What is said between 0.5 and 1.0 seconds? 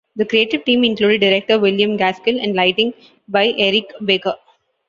team